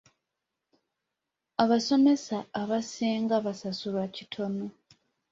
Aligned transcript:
Abasomesa 1.63 2.37
abasinga 2.61 3.35
basasulwa 3.45 4.03
kitono. 4.15 4.65